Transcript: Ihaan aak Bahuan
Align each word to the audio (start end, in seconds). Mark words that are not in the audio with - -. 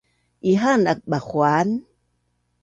Ihaan 0.51 0.83
aak 0.91 0.99
Bahuan 1.11 1.69